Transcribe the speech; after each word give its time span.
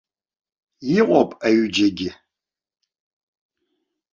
Иҟоуп 0.97 1.31
аҩыџьагь. 1.47 2.03